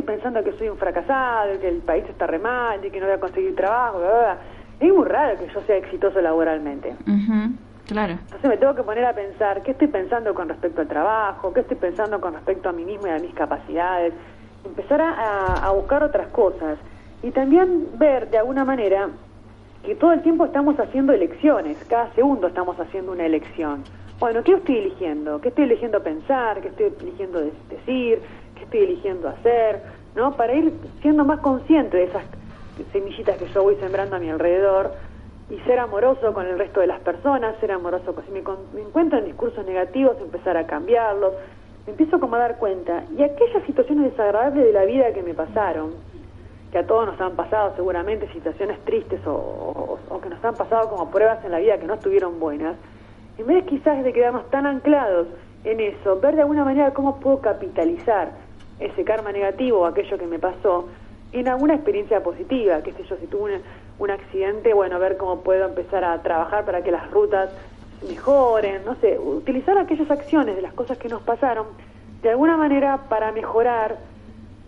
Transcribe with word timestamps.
Estoy 0.00 0.14
pensando 0.16 0.42
que 0.42 0.52
soy 0.58 0.68
un 0.68 0.76
fracasado, 0.78 1.58
que 1.60 1.68
el 1.68 1.78
país 1.78 2.04
está 2.08 2.26
re 2.26 2.38
mal, 2.38 2.84
y 2.84 2.90
que 2.90 3.00
no 3.00 3.06
voy 3.06 3.14
a 3.14 3.20
conseguir 3.20 3.54
trabajo, 3.54 3.98
bla, 3.98 4.08
bla, 4.08 4.18
bla. 4.20 4.38
Es 4.80 4.92
muy 4.94 5.04
raro 5.06 5.38
que 5.38 5.46
yo 5.52 5.60
sea 5.66 5.76
exitoso 5.76 6.20
laboralmente. 6.20 6.94
Claro. 7.86 8.12
Entonces 8.12 8.48
me 8.48 8.56
tengo 8.56 8.74
que 8.74 8.82
poner 8.82 9.04
a 9.04 9.12
pensar 9.14 9.62
qué 9.62 9.72
estoy 9.72 9.88
pensando 9.88 10.32
con 10.34 10.48
respecto 10.48 10.80
al 10.80 10.88
trabajo, 10.88 11.52
qué 11.52 11.60
estoy 11.60 11.76
pensando 11.76 12.20
con 12.20 12.32
respecto 12.34 12.68
a 12.68 12.72
mí 12.72 12.84
mismo 12.84 13.06
y 13.08 13.10
a 13.10 13.18
mis 13.18 13.34
capacidades. 13.34 14.14
Empezar 14.64 15.00
a, 15.02 15.66
a- 15.66 15.70
buscar 15.72 16.02
otras 16.02 16.28
cosas. 16.28 16.78
Y 17.22 17.30
también 17.32 17.88
ver 17.98 18.30
de 18.30 18.38
alguna 18.38 18.64
manera 18.64 19.08
que 19.84 19.94
todo 19.96 20.12
el 20.12 20.22
tiempo 20.22 20.44
estamos 20.46 20.78
haciendo 20.78 21.12
elecciones, 21.12 21.76
cada 21.88 22.10
segundo 22.14 22.46
estamos 22.46 22.78
haciendo 22.80 23.12
una 23.12 23.26
elección. 23.26 23.84
Bueno, 24.18 24.42
¿qué 24.44 24.52
estoy 24.52 24.78
eligiendo? 24.78 25.40
¿Qué 25.40 25.48
estoy 25.48 25.64
eligiendo 25.64 26.02
pensar? 26.02 26.60
¿Qué 26.60 26.68
estoy 26.68 26.92
eligiendo 27.02 27.40
de- 27.40 27.52
decir? 27.70 28.22
¿Qué 28.60 28.64
estoy 28.64 28.80
eligiendo 28.80 29.26
hacer? 29.28 29.82
¿No? 30.14 30.36
Para 30.36 30.52
ir 30.52 30.70
siendo 31.00 31.24
más 31.24 31.40
consciente 31.40 31.96
de 31.96 32.04
esas 32.04 32.24
semillitas 32.92 33.38
que 33.38 33.46
yo 33.46 33.62
voy 33.62 33.76
sembrando 33.76 34.16
a 34.16 34.18
mi 34.18 34.28
alrededor 34.28 34.92
y 35.48 35.58
ser 35.60 35.78
amoroso 35.78 36.34
con 36.34 36.46
el 36.46 36.58
resto 36.58 36.80
de 36.80 36.86
las 36.86 37.00
personas, 37.00 37.56
ser 37.58 37.72
amoroso 37.72 38.14
si 38.26 38.30
me, 38.32 38.42
me 38.74 38.82
encuentro 38.82 39.18
en 39.18 39.24
discursos 39.24 39.64
negativos, 39.64 40.16
empezar 40.20 40.58
a 40.58 40.66
cambiarlos. 40.66 41.32
Me 41.86 41.92
empiezo 41.92 42.20
como 42.20 42.36
a 42.36 42.40
dar 42.40 42.58
cuenta. 42.58 43.04
Y 43.16 43.22
aquellas 43.22 43.64
situaciones 43.64 44.10
desagradables 44.10 44.62
de 44.62 44.72
la 44.72 44.84
vida 44.84 45.12
que 45.14 45.22
me 45.22 45.32
pasaron, 45.32 45.94
que 46.70 46.78
a 46.78 46.86
todos 46.86 47.06
nos 47.06 47.20
han 47.20 47.36
pasado 47.36 47.72
seguramente 47.76 48.30
situaciones 48.34 48.78
tristes 48.84 49.20
o- 49.26 49.98
o 50.08 50.20
que 50.20 50.28
nos 50.28 50.44
han 50.44 50.54
pasado 50.54 50.90
como 50.90 51.10
pruebas 51.10 51.42
en 51.46 51.50
la 51.52 51.58
vida 51.60 51.78
que 51.78 51.86
no 51.86 51.94
estuvieron 51.94 52.38
buenas, 52.38 52.76
en 53.38 53.46
vez 53.46 53.64
quizás 53.64 54.04
de 54.04 54.12
quedarnos 54.12 54.50
tan 54.50 54.66
anclados 54.66 55.28
en 55.64 55.80
eso, 55.80 56.20
ver 56.20 56.36
de 56.36 56.42
alguna 56.42 56.64
manera 56.64 56.92
cómo 56.92 57.20
puedo 57.20 57.40
capitalizar 57.40 58.49
ese 58.80 59.04
karma 59.04 59.32
negativo 59.32 59.86
aquello 59.86 60.18
que 60.18 60.26
me 60.26 60.38
pasó 60.38 60.88
en 61.32 61.46
alguna 61.46 61.74
experiencia 61.74 62.22
positiva, 62.22 62.82
qué 62.82 62.92
sé 62.92 63.04
yo, 63.04 63.16
si 63.16 63.26
tuve 63.26 63.54
un, 63.54 63.62
un 63.98 64.10
accidente, 64.10 64.74
bueno, 64.74 64.98
ver 64.98 65.16
cómo 65.16 65.42
puedo 65.42 65.66
empezar 65.66 66.02
a 66.02 66.20
trabajar 66.22 66.64
para 66.64 66.82
que 66.82 66.90
las 66.90 67.08
rutas 67.10 67.50
mejoren, 68.08 68.84
no 68.84 68.96
sé, 68.96 69.18
utilizar 69.18 69.78
aquellas 69.78 70.10
acciones 70.10 70.56
de 70.56 70.62
las 70.62 70.72
cosas 70.72 70.98
que 70.98 71.08
nos 71.08 71.22
pasaron 71.22 71.66
de 72.22 72.30
alguna 72.30 72.56
manera 72.56 73.08
para 73.08 73.30
mejorar 73.32 73.98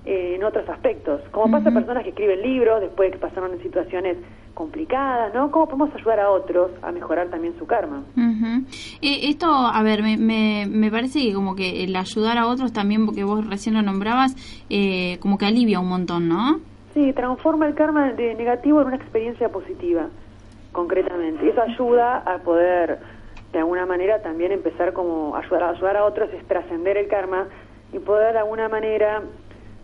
eh, 0.05 0.35
en 0.35 0.43
otros 0.43 0.69
aspectos. 0.69 1.21
Como 1.31 1.51
pasa 1.51 1.71
a 1.71 1.73
personas 1.73 2.03
que 2.03 2.11
escriben 2.11 2.43
libros 2.43 2.81
después 2.81 3.09
de 3.09 3.13
que 3.13 3.19
pasaron 3.19 3.53
en 3.53 3.63
situaciones 3.63 4.17
complicadas, 4.55 5.33
¿no? 5.33 5.51
¿Cómo 5.51 5.67
podemos 5.67 5.95
ayudar 5.95 6.21
a 6.21 6.31
otros 6.31 6.73
a 6.83 6.93
mejorar 6.93 7.29
también 7.29 7.55
su 7.59 7.67
karma? 7.67 8.03
Eh, 9.01 9.29
esto, 9.31 9.47
a 9.47 9.83
ver, 9.83 10.03
me, 10.03 10.17
me, 10.17 10.67
me 10.69 10.91
parece 10.91 11.21
que 11.21 11.33
como 11.33 11.55
que 11.55 11.85
el 11.85 11.95
ayudar 11.97 12.37
a 12.39 12.47
otros 12.47 12.73
también, 12.73 13.07
porque 13.07 13.25
vos 13.25 13.49
recién 13.49 13.75
lo 13.75 13.83
nombrabas, 13.83 14.35
eh, 14.69 15.19
como 15.21 15.39
que 15.39 15.47
alivia 15.47 15.81
un 15.81 15.89
montón, 15.89 16.29
¿no? 16.29 16.61
Sí, 16.95 17.13
transforma 17.15 17.67
el 17.67 17.75
karma 17.75 18.13
de 18.13 18.35
negativo 18.35 18.81
en 18.81 18.89
una 18.89 18.97
experiencia 18.97 19.49
positiva, 19.49 20.09
concretamente. 20.73 21.47
Y 21.47 21.49
eso 21.49 21.63
ayuda 21.63 22.19
a 22.19 22.39
poder, 22.39 22.99
de 23.53 23.59
alguna 23.59 23.87
manera, 23.87 24.21
también 24.21 24.53
empezar 24.53 24.93
como 24.93 25.35
ayudar, 25.37 25.75
ayudar 25.75 25.97
a 25.97 26.05
otros, 26.05 26.29
es 26.35 26.47
trascender 26.47 26.99
el 26.99 27.09
karma 27.09 27.47
y 27.93 27.99
poder 27.99 28.33
de 28.33 28.41
alguna 28.41 28.69
manera 28.69 29.23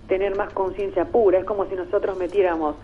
tener 0.08 0.36
más 0.36 0.52
conciencia 0.52 1.04
pura. 1.04 1.38
Es 1.38 1.44
como 1.44 1.66
si 1.66 1.74
nosotros 1.74 2.18
metiéramos 2.18 2.76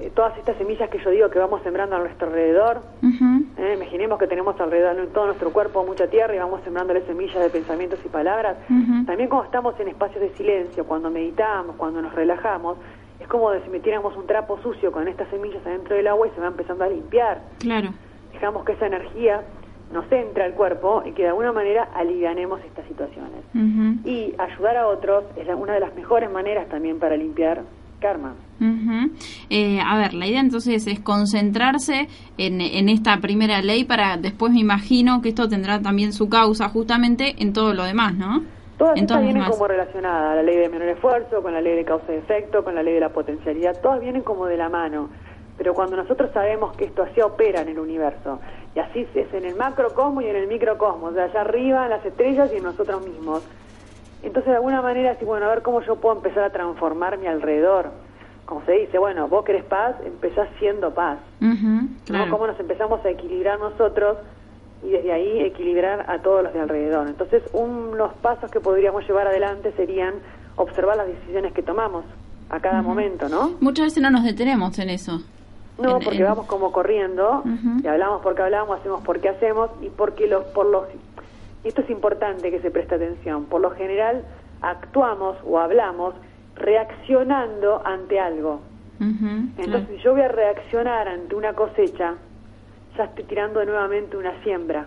eh, 0.00 0.12
todas 0.14 0.36
estas 0.36 0.56
semillas 0.58 0.90
que 0.90 0.98
yo 0.98 1.10
digo 1.10 1.30
que 1.30 1.38
vamos 1.38 1.62
sembrando 1.62 1.96
a 1.96 2.00
nuestro 2.00 2.26
alrededor. 2.26 2.82
Ujú. 3.02 3.44
Eh, 3.56 3.74
imaginemos 3.76 4.18
que 4.18 4.26
tenemos 4.26 4.60
alrededor 4.60 4.98
en 4.98 5.12
todo 5.12 5.26
nuestro 5.26 5.50
cuerpo 5.50 5.84
mucha 5.84 6.08
tierra 6.08 6.34
y 6.34 6.38
vamos 6.38 6.60
sembrándole 6.62 7.06
semillas 7.06 7.40
de 7.40 7.48
pensamientos 7.48 7.98
y 8.04 8.08
palabras. 8.08 8.58
También 9.06 9.28
cuando 9.28 9.46
estamos 9.46 9.78
en 9.80 9.88
espacios 9.88 10.20
de 10.20 10.30
silencio, 10.36 10.84
cuando 10.84 11.10
meditamos, 11.10 11.76
cuando 11.76 12.02
nos 12.02 12.14
relajamos, 12.14 12.76
es 13.18 13.26
como 13.26 13.52
si 13.54 13.68
metiéramos 13.70 14.16
un 14.16 14.26
trapo 14.26 14.58
sucio 14.62 14.92
con 14.92 15.08
estas 15.08 15.28
semillas 15.28 15.64
adentro 15.66 15.96
del 15.96 16.06
agua 16.06 16.28
y 16.28 16.30
se 16.30 16.40
va 16.40 16.48
empezando 16.48 16.84
a 16.84 16.88
limpiar. 16.88 17.40
Claro. 17.58 17.90
Dejamos 18.32 18.64
que 18.64 18.72
esa 18.72 18.86
energía 18.86 19.42
nos 19.92 20.10
entre 20.12 20.44
al 20.44 20.54
cuerpo 20.54 21.02
y 21.06 21.12
que 21.12 21.22
de 21.22 21.28
alguna 21.28 21.52
manera 21.52 21.88
alivianemos 21.94 22.60
estas 22.64 22.86
situaciones. 22.86 23.42
Y 24.04 24.34
ayudar 24.38 24.76
a 24.76 24.86
otros 24.88 25.24
es 25.36 25.46
la- 25.46 25.56
una 25.56 25.74
de 25.74 25.80
las 25.80 25.94
mejores 25.94 26.30
maneras 26.30 26.68
también 26.68 26.98
para 26.98 27.16
limpiar 27.16 27.62
karma. 28.00 28.34
Ujú. 28.60 29.10
Eh, 29.50 29.80
a 29.84 29.96
ver, 29.98 30.14
la 30.14 30.26
idea 30.26 30.40
entonces 30.40 30.86
es 30.86 31.00
concentrarse 31.00 32.06
en, 32.36 32.60
en 32.60 32.88
esta 32.88 33.16
primera 33.18 33.60
ley 33.62 33.84
para 33.84 34.16
después 34.16 34.52
me 34.52 34.60
imagino 34.60 35.20
que 35.22 35.30
esto 35.30 35.48
tendrá 35.48 35.80
también 35.80 36.12
su 36.12 36.28
causa 36.28 36.68
justamente 36.68 37.34
en 37.38 37.52
todo 37.52 37.74
lo 37.74 37.84
demás, 37.84 38.14
¿no? 38.14 38.42
Todas 38.76 38.96
en 38.96 39.02
estas 39.04 39.18
vienen 39.18 39.42
demás. 39.42 39.50
como 39.50 39.66
relacionadas, 39.66 40.36
la 40.36 40.42
ley 40.44 40.56
de 40.56 40.68
menor 40.68 40.88
esfuerzo, 40.90 41.42
con 41.42 41.52
la 41.52 41.60
ley 41.60 41.74
de 41.74 41.84
causa 41.84 42.12
y 42.12 42.18
efecto, 42.18 42.62
con 42.62 42.76
la 42.76 42.82
ley 42.84 42.94
de 42.94 43.00
la 43.00 43.08
potencialidad, 43.08 43.72
todas 43.82 44.00
vienen 44.00 44.22
como 44.22 44.46
de 44.46 44.56
la 44.56 44.68
mano. 44.68 45.08
Pero 45.58 45.74
cuando 45.74 45.96
nosotros 45.96 46.30
sabemos 46.32 46.74
que 46.76 46.84
esto 46.84 47.02
así 47.02 47.20
opera 47.20 47.60
en 47.60 47.68
el 47.68 47.78
universo, 47.78 48.38
y 48.74 48.78
así 48.78 49.06
es 49.14 49.34
en 49.34 49.44
el 49.44 49.56
macrocosmos 49.56 50.24
y 50.24 50.28
en 50.28 50.36
el 50.36 50.46
microcosmos, 50.46 51.14
de 51.14 51.22
allá 51.22 51.40
arriba, 51.40 51.84
en 51.84 51.90
las 51.90 52.06
estrellas 52.06 52.50
y 52.52 52.56
en 52.56 52.62
nosotros 52.62 53.04
mismos, 53.04 53.42
entonces 54.22 54.50
de 54.50 54.56
alguna 54.56 54.82
manera, 54.82 55.12
así, 55.12 55.24
bueno, 55.24 55.46
a 55.46 55.48
ver 55.48 55.62
cómo 55.62 55.80
yo 55.82 55.96
puedo 55.96 56.16
empezar 56.16 56.44
a 56.44 56.50
transformar 56.50 57.18
mi 57.18 57.26
alrededor. 57.26 57.90
Como 58.46 58.64
se 58.64 58.72
dice, 58.72 58.98
bueno, 58.98 59.28
vos 59.28 59.44
querés 59.44 59.64
paz, 59.64 59.96
empezás 60.04 60.48
siendo 60.58 60.94
paz. 60.94 61.18
Cómo 62.30 62.46
nos 62.46 62.58
empezamos 62.58 63.04
a 63.04 63.10
equilibrar 63.10 63.58
nosotros 63.58 64.16
y 64.82 64.90
desde 64.90 65.12
ahí 65.12 65.40
equilibrar 65.40 66.06
a 66.08 66.22
todos 66.22 66.44
los 66.44 66.54
de 66.54 66.60
alrededor. 66.60 67.08
Entonces, 67.08 67.42
unos 67.52 68.14
pasos 68.14 68.50
que 68.50 68.60
podríamos 68.60 69.06
llevar 69.06 69.26
adelante 69.26 69.72
serían 69.76 70.14
observar 70.56 70.96
las 70.96 71.08
decisiones 71.08 71.52
que 71.52 71.62
tomamos 71.62 72.04
a 72.48 72.60
cada 72.60 72.80
momento, 72.80 73.28
¿no? 73.28 73.52
Muchas 73.60 73.86
veces 73.86 74.02
no 74.02 74.10
nos 74.10 74.24
detenemos 74.24 74.78
en 74.78 74.90
eso. 74.90 75.20
No, 75.78 75.96
En- 75.98 76.02
porque 76.04 76.18
en- 76.18 76.24
vamos 76.26 76.46
como 76.46 76.72
corriendo 76.72 77.42
y 77.82 77.86
hablamos 77.86 78.20
porque 78.22 78.42
hablamos, 78.42 78.78
hacemos 78.80 79.02
porque 79.04 79.28
hacemos 79.28 79.70
y 79.80 79.90
porque 79.90 80.26
los 80.26 80.44
por 80.46 80.66
los 80.66 80.86
esto 81.64 81.80
es 81.82 81.90
importante 81.90 82.50
que 82.50 82.60
se 82.60 82.70
preste 82.70 82.94
atención. 82.94 83.46
Por 83.46 83.60
lo 83.60 83.70
general 83.70 84.24
actuamos 84.60 85.36
o 85.44 85.58
hablamos 85.58 86.14
reaccionando 86.54 87.82
ante 87.84 88.18
algo. 88.20 88.62
Entonces, 89.56 89.88
si 89.88 89.98
yo 90.02 90.12
voy 90.12 90.22
a 90.22 90.28
reaccionar 90.28 91.08
ante 91.08 91.34
una 91.34 91.52
cosecha, 91.54 92.14
ya 92.96 93.04
estoy 93.04 93.24
tirando 93.24 93.64
nuevamente 93.64 94.16
una 94.16 94.40
siembra 94.42 94.86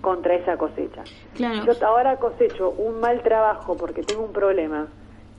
contra 0.00 0.34
esa 0.34 0.56
cosecha. 0.56 1.04
claro. 1.34 1.64
Yo 1.66 1.86
ahora 1.86 2.16
cosecho 2.16 2.70
un 2.70 3.00
mal 3.00 3.22
trabajo 3.22 3.76
porque 3.76 4.02
tengo 4.02 4.22
un 4.22 4.32
problema 4.32 4.88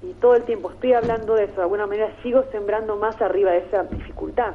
y 0.02 0.14
todo 0.16 0.36
el 0.36 0.44
tiempo 0.44 0.72
estoy 0.72 0.94
hablando 0.94 1.36
de 1.36 1.46
eso, 1.46 1.56
de 1.56 1.62
alguna 1.64 1.88
manera 1.88 2.12
sigo 2.24 2.44
sembrando 2.52 2.96
más 2.96 3.20
arriba 3.22 3.52
de 3.52 3.60
esa 3.60 3.84
dificultad. 3.84 4.54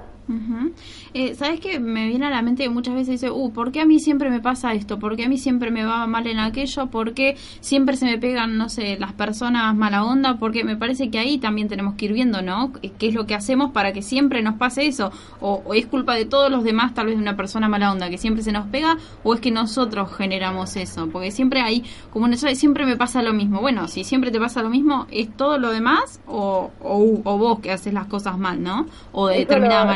Eh, 1.15 1.35
¿Sabes 1.35 1.61
qué? 1.61 1.79
Me 1.79 2.09
viene 2.09 2.27
a 2.27 2.31
la 2.31 2.43
mente 2.43 2.65
que 2.65 2.69
muchas 2.69 2.95
veces 2.95 3.09
dice, 3.21 3.31
uh, 3.31 3.53
¿por 3.53 3.71
qué 3.73 3.81
a 3.81 3.87
mí 3.87 4.01
siempre 4.01 4.29
me 4.29 4.41
pasa 4.41 4.75
esto? 4.75 4.99
¿Por 4.99 5.17
qué 5.17 5.25
a 5.25 5.29
mí 5.29 5.39
siempre 5.39 5.71
me 5.71 5.85
va 5.85 6.07
mal 6.07 6.27
en 6.27 6.39
aquello? 6.41 6.87
¿Por 6.89 7.15
qué 7.15 7.37
siempre 7.61 7.97
se 7.97 8.07
me 8.07 8.19
pegan, 8.19 8.57
no 8.59 8.69
sé, 8.69 8.97
las 8.99 9.13
personas 9.13 9.75
mala 9.77 10.05
onda? 10.05 10.39
Porque 10.39 10.65
me 10.65 10.77
parece 10.77 11.11
que 11.11 11.19
ahí 11.19 11.39
también 11.39 11.69
tenemos 11.69 11.95
que 11.95 12.07
ir 12.07 12.13
viendo, 12.13 12.43
¿no? 12.43 12.73
¿Qué 12.73 12.91
qué 12.99 13.09
es 13.09 13.15
lo 13.15 13.27
que 13.27 13.35
hacemos 13.35 13.71
para 13.73 13.93
que 13.93 14.03
siempre 14.03 14.43
nos 14.43 14.57
pase 14.57 14.87
eso? 14.87 15.13
¿O, 15.41 15.63
o 15.65 15.75
es 15.75 15.87
culpa 15.87 16.15
de 16.15 16.25
todos 16.25 16.51
los 16.51 16.65
demás, 16.65 16.93
tal 16.95 17.07
vez 17.07 17.17
de 17.17 17.23
una 17.23 17.37
persona 17.37 17.69
mala 17.69 17.93
onda 17.93 18.11
que 18.11 18.19
siempre 18.19 18.43
se 18.43 18.53
nos 18.53 18.67
pega? 18.67 18.97
¿O 19.23 19.35
es 19.35 19.41
que 19.41 19.51
nosotros 19.51 20.13
generamos 20.17 20.77
eso? 20.77 21.09
Porque 21.09 21.31
siempre 21.31 21.61
hay, 21.61 21.85
como 22.11 22.27
nosotros, 22.29 22.59
siempre 22.59 22.85
me 22.85 22.97
pasa 22.97 23.23
lo 23.23 23.33
mismo. 23.33 23.61
Bueno, 23.61 23.87
si 23.89 24.05
siempre 24.05 24.31
te 24.31 24.41
pasa 24.41 24.63
lo 24.63 24.71
mismo, 24.71 25.07
¿es 25.11 25.35
todo 25.37 25.59
lo 25.59 25.71
demás? 25.71 26.21
¿O, 26.27 26.71
o, 26.83 27.21
o 27.25 27.39
vos 27.39 27.61
que 27.61 27.71
haces 27.73 27.93
las 27.95 28.07
cosas 28.07 28.39
mal, 28.39 28.63
¿no? 28.63 28.87
O 29.13 29.29
de 29.29 29.35
Eso 29.35 29.41
determinada 29.43 29.85
lo- 29.85 29.91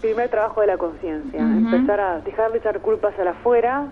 Primer 0.00 0.28
trabajo 0.30 0.60
de 0.60 0.66
la 0.66 0.76
conciencia, 0.76 1.40
empezar 1.40 2.00
a 2.00 2.20
dejar 2.20 2.52
de 2.52 2.58
echar 2.58 2.80
culpas 2.80 3.18
al 3.18 3.28
afuera, 3.28 3.88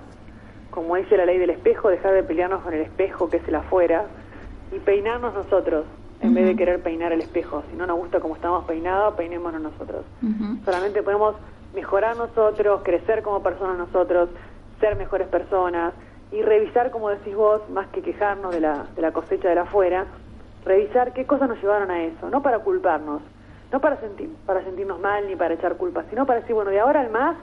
como 0.71 0.97
dice 0.97 1.17
la 1.17 1.27
ley 1.27 1.39
del 1.39 1.51
espejo, 1.51 1.89
dejar 1.89 2.15
de 2.15 2.23
pelearnos 2.23 2.63
con 2.63 2.73
el 2.73 2.81
espejo 2.81 3.29
que 3.29 3.39
es 3.39 3.49
el 3.49 3.55
afuera 3.57 4.07
y 4.73 4.79
peinarnos 4.79 5.35
nosotros 5.35 5.85
en 6.21 6.35
vez 6.35 6.47
de 6.47 6.57
querer 6.57 6.83
peinar 6.83 7.13
el 7.13 7.21
espejo. 7.21 7.63
Si 7.71 7.77
no 7.77 7.87
nos 7.87 7.97
gusta 7.99 8.21
como 8.21 8.35
estamos 8.35 8.65
peinados, 8.65 9.15
peinémonos 9.15 9.61
nosotros. 9.61 10.05
Solamente 10.65 11.03
podemos 11.03 11.35
mejorar 11.75 12.17
nosotros, 12.17 12.83
crecer 12.85 13.23
como 13.23 13.43
personas 13.43 13.79
nosotros, 13.79 14.29
ser 14.81 14.97
mejores 14.97 15.29
personas 15.29 15.95
y 16.33 16.43
revisar, 16.43 16.91
como 16.91 17.09
decís 17.09 17.35
vos, 17.35 17.63
más 17.71 17.89
que 17.89 18.03
quejarnos 18.03 18.53
de 18.53 18.61
la, 18.61 18.87
de 18.95 19.03
la 19.03 19.13
cosecha 19.13 19.49
de 19.49 19.55
la 19.55 19.63
afuera, 19.63 20.07
revisar 20.65 21.13
qué 21.13 21.27
cosas 21.27 21.49
nos 21.49 21.61
llevaron 21.61 21.91
a 21.91 22.03
eso, 22.03 22.31
no 22.31 22.43
para 22.43 22.59
culparnos, 22.61 23.23
no 23.73 23.81
para, 23.81 23.97
sentir, 24.01 24.31
para 24.47 24.63
sentirnos 24.65 25.01
mal 25.01 25.27
ni 25.29 25.37
para 25.37 25.55
echar 25.55 25.77
culpas, 25.77 26.07
sino 26.11 26.27
para 26.27 26.41
decir, 26.41 26.55
bueno, 26.55 26.71
de 26.71 26.81
ahora 26.81 27.01
al 27.01 27.11
más, 27.11 27.37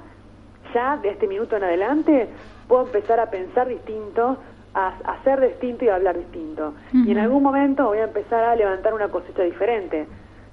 ya 0.74 0.98
de 0.98 1.10
este 1.10 1.28
minuto 1.28 1.56
en 1.56 1.64
adelante, 1.64 2.28
puedo 2.68 2.86
empezar 2.86 3.20
a 3.20 3.30
pensar 3.30 3.68
distinto, 3.68 4.38
a, 4.74 4.94
hacer 5.06 5.40
distinto 5.42 5.86
y 5.86 5.90
a 5.90 5.96
hablar 5.96 6.18
distinto. 6.18 6.74
Y 6.94 7.12
en 7.12 7.20
algún 7.20 7.44
momento 7.44 7.86
voy 7.86 8.00
a 8.00 8.04
empezar 8.04 8.44
a 8.44 8.56
levantar 8.56 8.94
una 8.94 9.08
cosecha 9.08 9.44
diferente. 9.44 10.06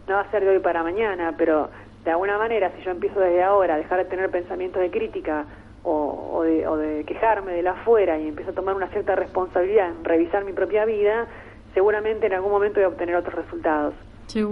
No 0.06 0.14
va 0.14 0.20
a 0.20 0.30
ser 0.30 0.44
de 0.44 0.50
hoy 0.50 0.58
para 0.60 0.82
mañana, 0.82 1.34
pero 1.36 1.70
de 2.04 2.10
alguna 2.10 2.38
manera, 2.38 2.70
si 2.76 2.82
yo 2.82 2.90
empiezo 2.90 3.18
desde 3.18 3.42
ahora 3.42 3.74
a 3.74 3.78
dejar 3.78 3.98
de 3.98 4.04
tener 4.04 4.30
pensamientos 4.30 4.80
de 4.80 4.90
crítica 4.90 5.46
o, 5.82 6.42
de, 6.44 6.66
o 6.66 6.76
de 6.76 7.04
quejarme 7.04 7.52
de 7.52 7.62
la 7.62 7.72
afuera 7.72 8.18
y 8.18 8.28
empiezo 8.28 8.52
a 8.52 8.54
tomar 8.54 8.74
una 8.74 8.88
cierta 8.88 9.16
responsabilidad 9.16 9.88
en 9.88 10.04
revisar 10.04 10.44
mi 10.44 10.52
propia 10.52 10.84
vida, 10.86 11.26
seguramente 11.74 12.26
en 12.26 12.34
algún 12.34 12.52
momento 12.52 12.76
voy 12.76 12.84
a 12.84 12.88
obtener 12.88 13.16
otros 13.16 13.34
resultados. 13.34 13.94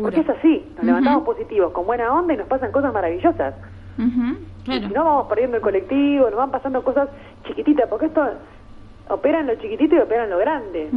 Porque 0.03 0.21
es 0.21 0.29
así, 0.29 0.65
nos 0.77 0.85
levantamos 0.85 1.25
positivos, 1.25 1.73
con 1.73 1.87
buena 1.87 2.13
onda 2.13 2.35
y 2.35 2.37
nos 2.37 2.47
pasan 2.47 2.73
cosas 2.73 2.93
maravillosas. 2.93 3.55
Y 3.99 4.81
si 4.81 4.95
no, 4.95 5.05
vamos 5.05 5.27
perdiendo 5.29 5.57
el 5.57 5.63
colectivo, 5.63 6.27
nos 6.27 6.37
van 6.37 6.51
pasando 6.51 6.83
cosas 6.83 7.09
chiquititas, 7.47 7.89
porque 7.89 8.07
esto 8.07 8.23
operan 9.09 9.47
lo 9.47 9.55
chiquitito 9.57 9.97
y 9.97 9.99
operan 9.99 10.31
lo 10.31 10.39
grande. 10.39 10.91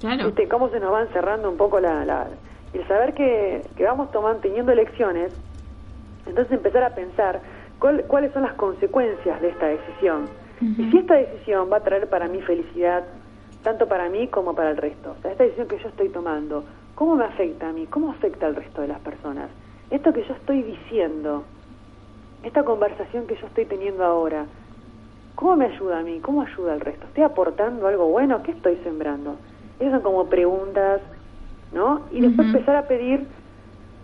claro. 0.00 0.32
Cómo 0.50 0.68
se 0.68 0.80
nos 0.80 0.92
van 0.92 1.08
cerrando 1.08 1.50
un 1.50 1.56
poco 1.56 1.80
la... 1.80 2.04
la 2.04 2.26
el 2.72 2.86
saber 2.86 3.14
que, 3.14 3.62
que 3.76 3.84
vamos 3.84 4.10
tomando, 4.10 4.40
teniendo 4.40 4.72
elecciones, 4.72 5.32
entonces 6.26 6.52
empezar 6.52 6.82
a 6.82 6.94
pensar 6.94 7.40
cuáles 7.78 8.32
son 8.32 8.42
las 8.42 8.54
consecuencias 8.54 9.40
de 9.40 9.48
esta 9.48 9.66
decisión. 9.66 10.26
Y 10.60 10.90
si 10.90 10.98
esta 10.98 11.14
decisión 11.14 11.70
va 11.72 11.76
a 11.76 11.80
traer 11.80 12.08
para 12.08 12.26
mí 12.26 12.42
felicidad, 12.42 13.04
tanto 13.62 13.86
para 13.86 14.08
mí 14.08 14.26
como 14.26 14.54
para 14.54 14.70
el 14.70 14.76
resto. 14.76 15.14
O 15.16 15.22
sea, 15.22 15.30
esta 15.30 15.44
decisión 15.44 15.68
que 15.68 15.78
yo 15.78 15.88
estoy 15.88 16.08
tomando, 16.08 16.64
¿cómo 16.98 17.14
me 17.14 17.26
afecta 17.26 17.68
a 17.68 17.72
mí? 17.72 17.86
¿Cómo 17.86 18.10
afecta 18.10 18.46
al 18.46 18.56
resto 18.56 18.82
de 18.82 18.88
las 18.88 18.98
personas? 18.98 19.50
Esto 19.88 20.12
que 20.12 20.24
yo 20.24 20.34
estoy 20.34 20.64
diciendo, 20.64 21.44
esta 22.42 22.64
conversación 22.64 23.28
que 23.28 23.36
yo 23.36 23.46
estoy 23.46 23.66
teniendo 23.66 24.04
ahora, 24.04 24.46
¿cómo 25.36 25.54
me 25.54 25.66
ayuda 25.66 26.00
a 26.00 26.02
mí? 26.02 26.18
¿Cómo 26.18 26.42
ayuda 26.42 26.72
al 26.72 26.80
resto? 26.80 27.06
¿Estoy 27.06 27.22
aportando 27.22 27.86
algo 27.86 28.08
bueno? 28.08 28.42
¿Qué 28.42 28.50
estoy 28.50 28.80
sembrando? 28.82 29.36
Esas 29.78 29.92
son 29.92 30.02
como 30.02 30.26
preguntas, 30.26 31.00
¿no? 31.72 32.00
Y 32.10 32.20
después 32.20 32.48
empezar 32.48 32.74
a 32.74 32.88
pedir 32.88 33.28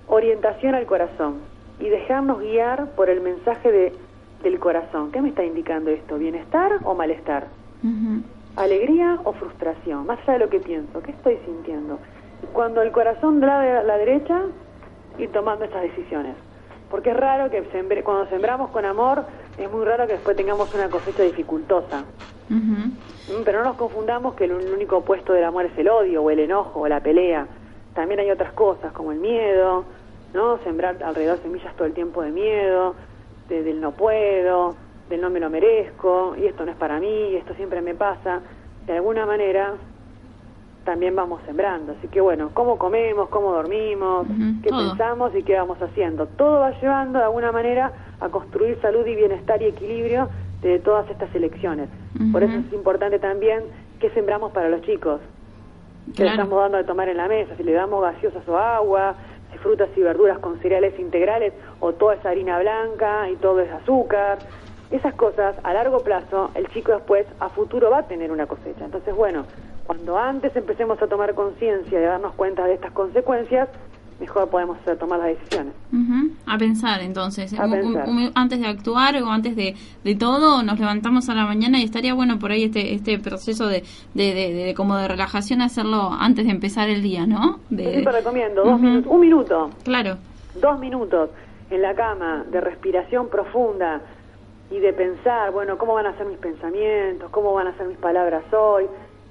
orientación 0.06 0.76
al 0.76 0.86
corazón 0.86 1.38
y 1.80 1.88
dejarnos 1.88 2.38
guiar 2.38 2.94
por 2.94 3.10
el 3.10 3.20
mensaje 3.22 3.72
de, 3.72 3.92
del 4.44 4.60
corazón. 4.60 5.10
¿Qué 5.10 5.20
me 5.20 5.30
está 5.30 5.44
indicando 5.44 5.90
esto? 5.90 6.16
¿Bienestar 6.16 6.78
o 6.84 6.94
malestar? 6.94 7.48
¿Alegría 8.54 9.18
o 9.24 9.32
frustración? 9.32 10.06
Más 10.06 10.20
allá 10.20 10.34
de 10.34 10.38
lo 10.38 10.48
que 10.48 10.60
pienso, 10.60 11.02
¿qué 11.02 11.10
estoy 11.10 11.38
sintiendo? 11.44 11.98
Cuando 12.52 12.82
el 12.82 12.92
corazón 12.92 13.40
da 13.40 13.80
a 13.80 13.82
la 13.82 13.96
derecha, 13.96 14.42
ir 15.18 15.32
tomando 15.32 15.64
estas 15.64 15.82
decisiones. 15.82 16.36
Porque 16.90 17.10
es 17.10 17.16
raro 17.16 17.50
que 17.50 17.62
cuando 18.02 18.26
sembramos 18.26 18.70
con 18.70 18.84
amor, 18.84 19.24
es 19.58 19.70
muy 19.70 19.84
raro 19.84 20.06
que 20.06 20.12
después 20.14 20.36
tengamos 20.36 20.72
una 20.74 20.88
cosecha 20.88 21.22
dificultosa. 21.22 22.04
Pero 23.44 23.58
no 23.58 23.64
nos 23.64 23.76
confundamos 23.76 24.34
que 24.34 24.44
el 24.44 24.52
único 24.52 24.98
opuesto 24.98 25.32
del 25.32 25.44
amor 25.44 25.64
es 25.64 25.76
el 25.78 25.88
odio 25.88 26.22
o 26.22 26.30
el 26.30 26.40
enojo 26.40 26.80
o 26.80 26.88
la 26.88 27.00
pelea. 27.00 27.46
También 27.94 28.20
hay 28.20 28.30
otras 28.30 28.52
cosas 28.52 28.92
como 28.92 29.12
el 29.12 29.18
miedo, 29.18 29.84
¿no? 30.34 30.58
Sembrar 30.58 31.02
alrededor 31.02 31.38
semillas 31.38 31.74
todo 31.74 31.86
el 31.86 31.94
tiempo 31.94 32.22
de 32.22 32.30
miedo, 32.30 32.94
del 33.48 33.80
no 33.80 33.92
puedo, 33.92 34.74
del 35.08 35.20
no 35.20 35.30
me 35.30 35.40
lo 35.40 35.48
merezco, 35.48 36.34
y 36.36 36.46
esto 36.46 36.64
no 36.64 36.72
es 36.72 36.76
para 36.76 37.00
mí, 37.00 37.30
y 37.30 37.36
esto 37.36 37.54
siempre 37.54 37.80
me 37.80 37.94
pasa. 37.94 38.40
De 38.86 38.94
alguna 38.94 39.26
manera 39.26 39.74
también 40.84 41.16
vamos 41.16 41.40
sembrando. 41.46 41.94
Así 41.98 42.08
que 42.08 42.20
bueno, 42.20 42.50
cómo 42.54 42.78
comemos, 42.78 43.28
cómo 43.28 43.52
dormimos, 43.52 44.26
qué 44.62 44.70
pensamos 44.70 45.34
y 45.34 45.42
qué 45.42 45.54
vamos 45.54 45.80
haciendo. 45.82 46.26
Todo 46.26 46.60
va 46.60 46.70
llevando 46.80 47.18
de 47.18 47.24
alguna 47.24 47.52
manera 47.52 47.92
a 48.20 48.28
construir 48.28 48.80
salud 48.80 49.06
y 49.06 49.14
bienestar 49.14 49.60
y 49.62 49.66
equilibrio 49.66 50.28
de 50.62 50.78
todas 50.78 51.08
estas 51.10 51.34
elecciones. 51.34 51.88
Por 52.32 52.42
eso 52.42 52.56
es 52.58 52.72
importante 52.72 53.18
también 53.18 53.64
qué 53.98 54.10
sembramos 54.10 54.52
para 54.52 54.68
los 54.68 54.82
chicos, 54.82 55.20
qué 56.16 56.24
le 56.24 56.30
estamos 56.30 56.58
dando 56.58 56.78
de 56.78 56.84
tomar 56.84 57.08
en 57.08 57.16
la 57.16 57.28
mesa, 57.28 57.56
si 57.56 57.62
le 57.62 57.72
damos 57.72 58.02
gaseosas 58.02 58.46
o 58.48 58.56
agua, 58.56 59.14
si 59.52 59.58
frutas 59.58 59.88
y 59.96 60.00
verduras 60.00 60.38
con 60.38 60.58
cereales 60.60 60.98
integrales 60.98 61.52
o 61.80 61.92
toda 61.92 62.14
esa 62.14 62.30
harina 62.30 62.58
blanca 62.58 63.30
y 63.30 63.36
todo 63.36 63.60
es 63.60 63.70
azúcar. 63.70 64.38
Esas 64.90 65.14
cosas 65.14 65.56
a 65.64 65.72
largo 65.72 66.00
plazo 66.00 66.50
el 66.54 66.68
chico 66.68 66.92
después 66.92 67.26
a 67.40 67.48
futuro 67.48 67.90
va 67.90 67.98
a 67.98 68.06
tener 68.06 68.30
una 68.30 68.46
cosecha. 68.46 68.84
Entonces, 68.84 69.14
bueno, 69.14 69.44
cuando 69.86 70.18
antes 70.18 70.54
empecemos 70.56 71.00
a 71.02 71.06
tomar 71.06 71.34
conciencia 71.34 71.98
de 71.98 72.06
darnos 72.06 72.34
cuenta 72.34 72.64
de 72.64 72.74
estas 72.74 72.92
consecuencias, 72.92 73.68
mejor 74.20 74.48
podemos 74.48 74.78
hacer, 74.78 74.96
tomar 74.98 75.18
las 75.18 75.28
decisiones. 75.28 75.74
A 76.46 76.58
pensar 76.58 77.00
entonces, 77.02 77.54
antes 78.34 78.60
de 78.60 78.66
actuar 78.66 79.22
o 79.22 79.28
antes 79.28 79.56
de, 79.56 79.74
de, 80.04 80.14
todo, 80.14 80.62
nos 80.62 80.78
levantamos 80.78 81.28
a 81.28 81.34
la 81.34 81.44
mañana 81.44 81.78
y 81.78 81.84
estaría 81.84 82.14
bueno 82.14 82.38
por 82.38 82.50
ahí 82.50 82.64
este 82.64 82.94
este 82.94 83.18
proceso 83.18 83.66
de, 83.66 83.84
de, 84.14 84.34
de, 84.34 84.74
como 84.74 84.96
de 84.96 85.08
relajación 85.08 85.60
hacerlo 85.60 86.10
antes 86.12 86.46
de 86.46 86.52
empezar 86.52 86.88
el 86.88 87.02
día, 87.02 87.26
¿no? 87.26 87.60
De, 87.70 88.02
te 88.02 88.12
recomiendo, 88.12 88.64
dos 88.64 88.80
minutos, 88.80 89.12
un 89.12 89.20
minuto. 89.20 89.70
Claro. 89.84 90.16
Dos 90.60 90.78
minutos 90.78 91.30
en 91.70 91.82
la 91.82 91.94
cama 91.94 92.44
de 92.50 92.60
respiración 92.60 93.28
profunda 93.28 94.00
y 94.70 94.78
de 94.78 94.92
pensar, 94.92 95.50
bueno, 95.50 95.76
cómo 95.76 95.94
van 95.94 96.06
a 96.06 96.16
ser 96.16 96.26
mis 96.26 96.38
pensamientos, 96.38 97.30
cómo 97.30 97.52
van 97.52 97.66
a 97.66 97.76
ser 97.76 97.88
mis 97.88 97.98
palabras 97.98 98.44
hoy, 98.52 98.86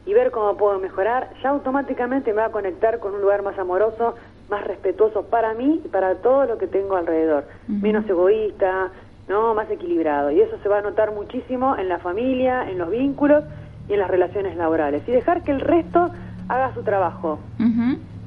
y 0.05 0.13
ver 0.13 0.31
cómo 0.31 0.57
puedo 0.57 0.79
mejorar, 0.79 1.29
ya 1.41 1.49
automáticamente 1.49 2.31
me 2.31 2.41
va 2.41 2.47
a 2.47 2.51
conectar 2.51 2.99
con 2.99 3.15
un 3.15 3.21
lugar 3.21 3.41
más 3.43 3.57
amoroso, 3.57 4.15
más 4.49 4.63
respetuoso 4.65 5.23
para 5.23 5.53
mí 5.53 5.81
y 5.83 5.87
para 5.87 6.15
todo 6.15 6.45
lo 6.45 6.57
que 6.57 6.67
tengo 6.67 6.95
alrededor, 6.95 7.45
menos 7.67 8.07
egoísta, 8.09 8.91
no, 9.27 9.53
más 9.53 9.69
equilibrado. 9.71 10.31
Y 10.31 10.41
eso 10.41 10.57
se 10.61 10.69
va 10.69 10.79
a 10.79 10.81
notar 10.81 11.13
muchísimo 11.13 11.77
en 11.77 11.87
la 11.87 11.99
familia, 11.99 12.69
en 12.69 12.77
los 12.77 12.89
vínculos 12.91 13.43
y 13.87 13.93
en 13.93 13.99
las 13.99 14.09
relaciones 14.09 14.55
laborales. 14.57 15.03
Y 15.07 15.11
dejar 15.11 15.43
que 15.43 15.51
el 15.51 15.61
resto 15.61 16.09
haga 16.49 16.73
su 16.73 16.83
trabajo. 16.83 17.39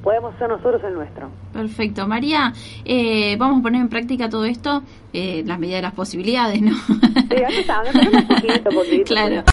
Podemos 0.03 0.35
ser 0.37 0.49
nosotros 0.49 0.81
el 0.83 0.93
nuestro. 0.93 1.29
Perfecto. 1.51 2.07
María, 2.07 2.53
eh, 2.85 3.35
vamos 3.37 3.59
a 3.59 3.63
poner 3.63 3.81
en 3.81 3.89
práctica 3.89 4.29
todo 4.29 4.45
esto, 4.45 4.83
eh, 5.11 5.43
las 5.45 5.59
medidas 5.59 5.79
de 5.79 5.81
las 5.81 5.93
posibilidades, 5.93 6.61
¿no? 6.61 6.71
Sí, 6.71 7.43
aquí 7.43 7.57
está, 7.57 7.83
poquito, 7.83 8.69
poquito. 8.69 9.03
Claro. 9.13 9.43